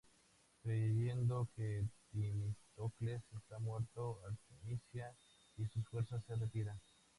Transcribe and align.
Creyendo 0.63 1.47
que 1.55 1.85
Temístocles 2.11 3.21
está 3.37 3.59
muerto, 3.59 4.19
Artemisia 4.27 5.13
y 5.57 5.67
sus 5.67 5.87
fuerzas 5.89 6.23
se 6.25 6.35
retiran. 6.37 6.79